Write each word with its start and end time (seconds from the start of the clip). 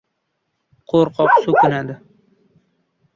•Qo‘rqoq 0.93 1.35
so‘kinadi. 1.43 1.99